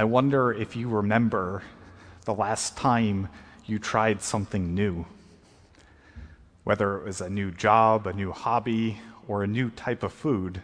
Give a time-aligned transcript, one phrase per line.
[0.00, 1.64] I wonder if you remember
[2.24, 3.28] the last time
[3.66, 5.06] you tried something new.
[6.62, 10.62] Whether it was a new job, a new hobby, or a new type of food,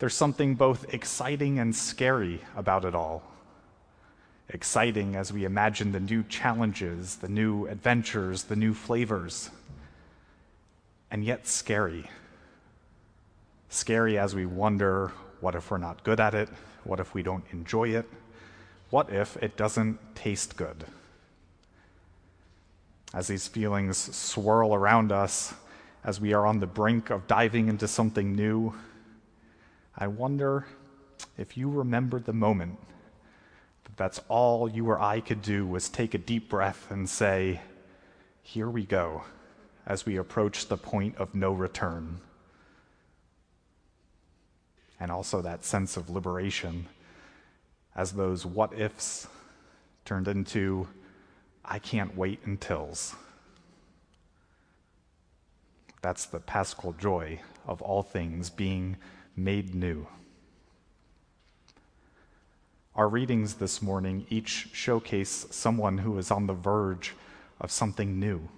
[0.00, 3.22] there's something both exciting and scary about it all.
[4.48, 9.50] Exciting as we imagine the new challenges, the new adventures, the new flavors,
[11.12, 12.10] and yet scary.
[13.68, 16.48] Scary as we wonder what if we're not good at it?
[16.82, 18.08] What if we don't enjoy it?
[18.90, 20.84] What if it doesn't taste good?
[23.12, 25.54] As these feelings swirl around us,
[26.04, 28.74] as we are on the brink of diving into something new,
[29.96, 30.66] I wonder
[31.36, 32.78] if you remembered the moment
[33.84, 37.60] that that's all you or I could do was take a deep breath and say,
[38.42, 39.24] Here we go,
[39.86, 42.20] as we approach the point of no return.
[44.98, 46.86] And also that sense of liberation
[47.98, 49.26] as those what ifs
[50.04, 50.86] turned into
[51.64, 53.14] I can't wait untils.
[56.00, 58.96] That's the paschal joy of all things being
[59.36, 60.06] made new.
[62.94, 67.14] Our readings this morning each showcase someone who is on the verge
[67.60, 68.48] of something new.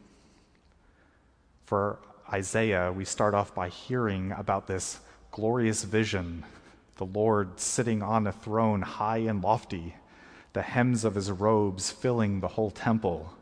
[1.65, 1.99] For
[2.31, 6.45] Isaiah, we start off by hearing about this glorious vision
[7.01, 9.97] the Lord sitting on a throne high and lofty,
[10.53, 13.35] the hems of his robes filling the whole temple.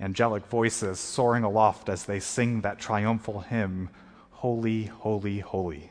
[0.00, 3.90] Angelic voices soaring aloft as they sing that triumphal hymn,
[4.30, 5.90] Holy, Holy, Holy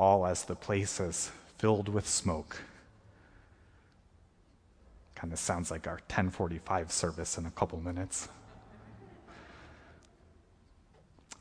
[0.00, 2.62] all as the place is filled with smoke.
[5.14, 8.28] Kind of sounds like our 1045 service in a couple minutes.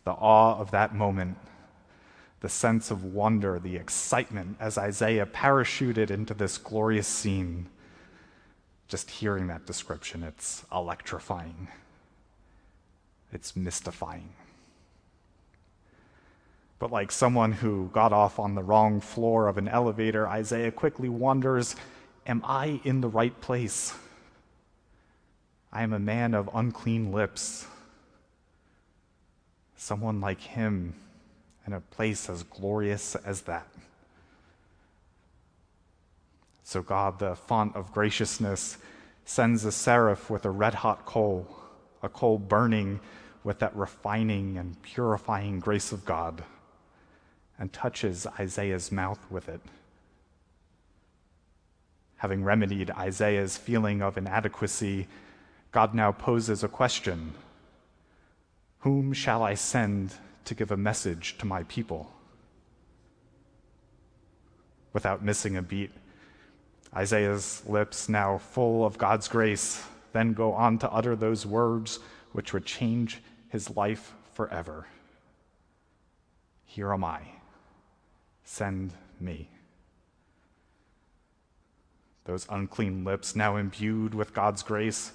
[0.03, 1.37] The awe of that moment,
[2.41, 7.67] the sense of wonder, the excitement as Isaiah parachuted into this glorious scene.
[8.87, 11.67] Just hearing that description, it's electrifying.
[13.31, 14.29] It's mystifying.
[16.79, 21.09] But like someone who got off on the wrong floor of an elevator, Isaiah quickly
[21.09, 21.75] wonders
[22.25, 23.93] Am I in the right place?
[25.71, 27.65] I am a man of unclean lips.
[29.75, 30.93] Someone like him
[31.69, 33.67] in a place as glorious as that.
[36.63, 38.77] So, God, the font of graciousness,
[39.23, 41.47] sends a seraph with a red hot coal,
[42.01, 42.99] a coal burning
[43.43, 46.43] with that refining and purifying grace of God
[47.59, 49.61] and touches Isaiah's mouth with it.
[52.17, 55.07] Having remedied Isaiah's feeling of inadequacy,
[55.71, 57.35] God now poses a question
[58.79, 60.15] Whom shall I send
[60.49, 62.11] to give a message to my people?
[64.93, 65.91] Without missing a beat,
[66.95, 71.99] Isaiah's lips, now full of God's grace, then go on to utter those words
[72.31, 74.87] which would change his life forever.
[76.65, 77.21] Here am I.
[78.43, 79.49] Send me.
[82.25, 85.11] Those unclean lips, now imbued with God's grace,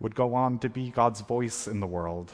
[0.00, 2.32] would go on to be God's voice in the world,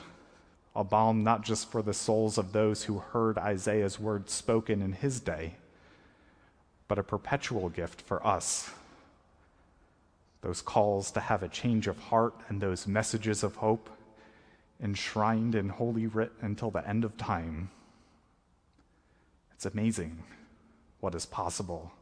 [0.76, 4.92] a balm not just for the souls of those who heard Isaiah's words spoken in
[4.92, 5.54] his day,
[6.88, 8.70] but a perpetual gift for us.
[10.40, 13.88] Those calls to have a change of heart and those messages of hope
[14.82, 17.70] enshrined in Holy Writ until the end of time.
[19.54, 20.22] It's amazing
[21.00, 21.92] what is possible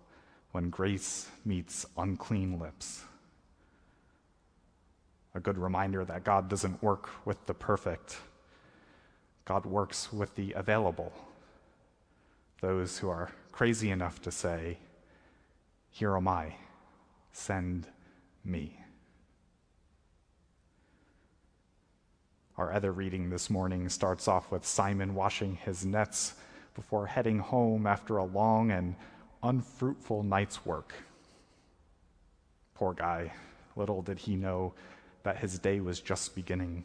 [0.53, 3.05] when grace meets unclean lips.
[5.35, 8.17] A good reminder that God doesn't work with the perfect,
[9.45, 11.13] God works with the available,
[12.61, 14.79] those who are crazy enough to say,
[15.91, 16.55] Here am I,
[17.33, 17.87] send
[18.45, 18.79] me.
[22.57, 26.35] Our other reading this morning starts off with Simon washing his nets
[26.75, 28.95] before heading home after a long and
[29.43, 30.93] unfruitful night's work.
[32.75, 33.33] Poor guy,
[33.75, 34.75] little did he know
[35.23, 36.85] that his day was just beginning.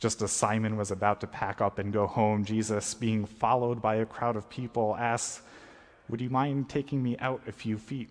[0.00, 3.96] Just as Simon was about to pack up and go home, Jesus, being followed by
[3.96, 5.42] a crowd of people, asks,
[6.08, 8.08] Would you mind taking me out a few feet?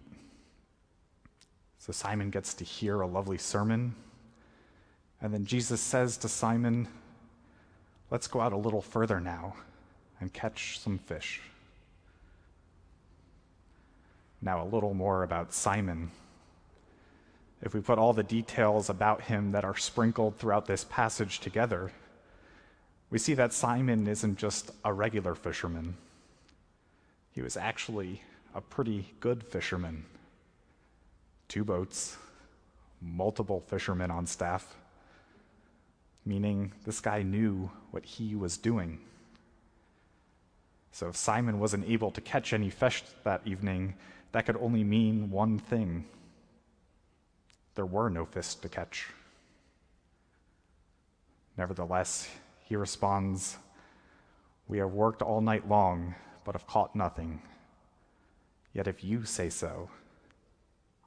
[1.79, 3.95] So Simon gets to hear a lovely sermon.
[5.19, 6.87] And then Jesus says to Simon,
[8.11, 9.55] Let's go out a little further now
[10.21, 11.41] and catch some fish.
[14.41, 16.11] Now, a little more about Simon.
[17.61, 21.91] If we put all the details about him that are sprinkled throughout this passage together,
[23.09, 25.95] we see that Simon isn't just a regular fisherman.
[27.31, 28.21] He was actually
[28.55, 30.05] a pretty good fisherman.
[31.47, 32.17] Two boats,
[33.01, 34.75] multiple fishermen on staff,
[36.25, 38.99] meaning this guy knew what he was doing.
[40.91, 43.95] So if Simon wasn't able to catch any fish that evening,
[44.31, 46.05] that could only mean one thing
[47.79, 49.07] there were no fish to catch.
[51.55, 52.29] Nevertheless,
[52.65, 53.55] he responds,
[54.67, 57.41] We have worked all night long, but have caught nothing.
[58.73, 59.89] Yet if you say so,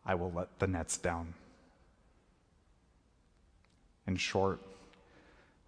[0.07, 1.35] I will let the nets down.
[4.07, 4.59] In short,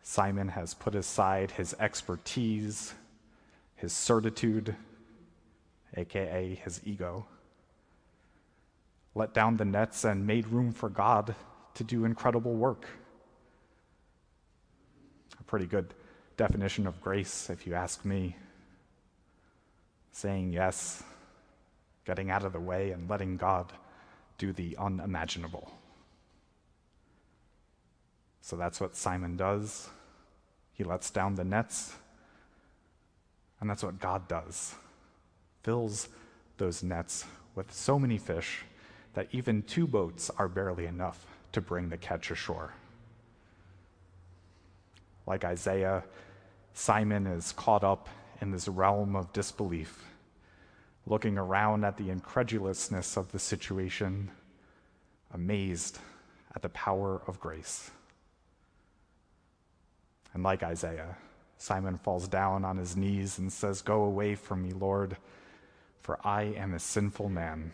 [0.03, 2.95] Simon has put aside his expertise,
[3.77, 4.75] his certitude,
[5.99, 7.27] aka his ego,
[9.15, 11.35] let down the nets, and made room for God
[11.75, 12.87] to do incredible work.
[15.39, 15.95] A pretty good
[16.37, 18.37] definition of grace, if you ask me.
[20.13, 21.03] Saying yes,
[22.05, 23.73] getting out of the way, and letting God
[24.39, 25.71] do the unimaginable.
[28.41, 29.89] So that's what Simon does.
[30.73, 31.95] He lets down the nets,
[33.61, 34.75] and that's what God does.
[35.63, 36.09] Fills
[36.59, 37.25] those nets
[37.55, 38.65] with so many fish
[39.15, 42.75] that even two boats are barely enough to bring the catch ashore.
[45.27, 46.05] Like Isaiah,
[46.75, 48.09] Simon is caught up
[48.41, 50.05] in this realm of disbelief,
[51.07, 54.31] looking around at the incredulousness of the situation,
[55.33, 55.99] amazed
[56.55, 57.91] at the power of grace.
[60.35, 61.17] And like Isaiah,
[61.57, 65.17] Simon falls down on his knees and says, Go away from me, Lord,
[66.01, 67.73] for I am a sinful man.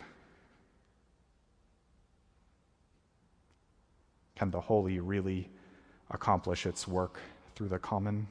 [4.41, 5.51] Can the holy really
[6.11, 7.19] accomplish its work
[7.55, 8.27] through the common?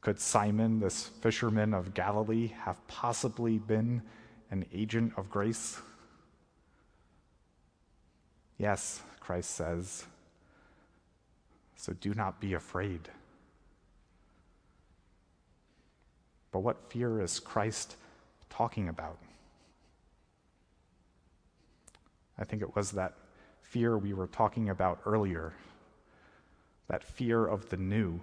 [0.00, 4.02] Could Simon, this fisherman of Galilee, have possibly been
[4.50, 5.80] an agent of grace?
[8.58, 10.06] Yes, Christ says.
[11.76, 13.08] So do not be afraid.
[16.50, 17.94] But what fear is Christ
[18.50, 19.18] talking about?
[22.36, 23.14] I think it was that
[23.64, 25.52] fear we were talking about earlier,
[26.88, 28.20] that fear of the new,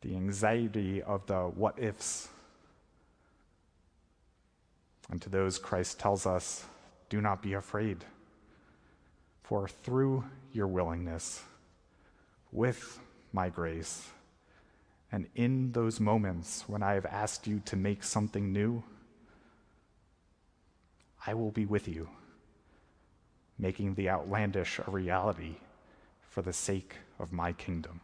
[0.00, 2.28] the anxiety of the what ifs.
[5.10, 6.64] And to those, Christ tells us,
[7.10, 8.04] do not be afraid,
[9.42, 11.42] for through your willingness,
[12.50, 12.98] with
[13.32, 14.08] my grace,
[15.10, 18.82] and in those moments when I have asked you to make something new,
[21.26, 22.08] I will be with you
[23.62, 25.54] making the outlandish a reality
[26.28, 28.00] for the sake of my kingdom.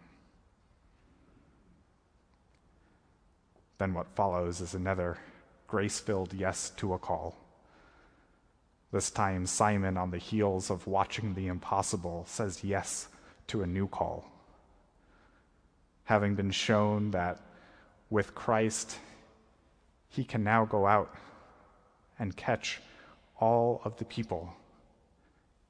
[3.79, 5.19] Then what follows is another
[5.67, 7.37] grace filled yes to a call.
[8.93, 13.09] This time, Simon, on the heels of watching the impossible, says yes
[13.49, 14.25] to a new call.
[16.05, 17.41] Having been shown that
[18.11, 18.97] with Christ,
[20.09, 21.13] he can now go out
[22.17, 22.81] and catch
[23.41, 24.55] all of the people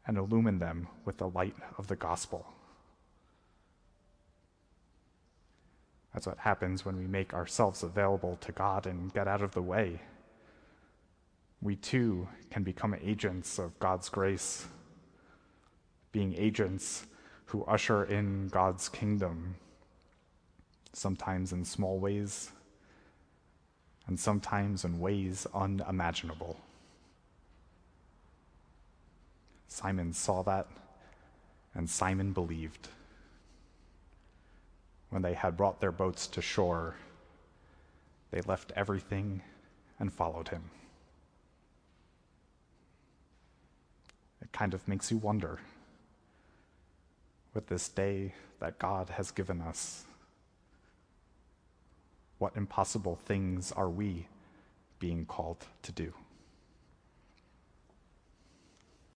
[0.08, 2.46] and illumine them with the light of the gospel.
[6.14, 9.62] That's what happens when we make ourselves available to God and get out of the
[9.62, 10.00] way.
[11.60, 14.66] We too can become agents of God's grace,
[16.10, 17.06] being agents
[17.44, 19.56] who usher in God's kingdom,
[20.94, 22.50] sometimes in small ways,
[24.06, 26.58] and sometimes in ways unimaginable.
[29.68, 30.66] Simon saw that,
[31.74, 32.88] and Simon believed.
[35.10, 36.96] When they had brought their boats to shore,
[38.30, 39.42] they left everything
[40.00, 40.70] and followed him.
[44.42, 45.60] It kind of makes you wonder
[47.54, 50.04] with this day that God has given us,
[52.38, 54.28] what impossible things are we
[54.98, 56.12] being called to do?